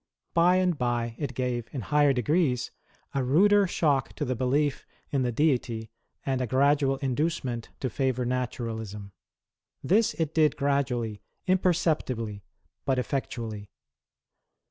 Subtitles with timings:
[0.33, 2.71] By and by, it gave, in higher degrees,
[3.13, 5.91] a ruder shock to the belief in the Deity
[6.25, 6.97] and a gradual 32 WAR OF ANTICHRIST WITH
[7.51, 7.67] THE CHURCH.
[7.67, 9.11] inducement to favour Naturalism.
[9.83, 12.41] This it did gradually, imper ceptibly,
[12.83, 13.69] but effectually.